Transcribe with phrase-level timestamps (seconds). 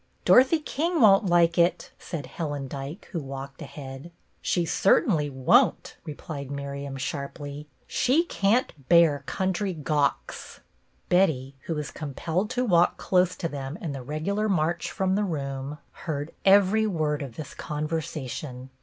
[0.25, 4.09] "Dorothy King won't like it," said Helen Dyke, who walked ahead.
[4.41, 7.67] "She certainly won't" replied Miriam, sharply."
[8.01, 10.59] She can't bear country gawks."
[11.09, 15.23] Betty, who was compelled to walk close to them in the regular march from the
[15.23, 18.71] room, 6o BETTY BAIRD heard every word of this conversation.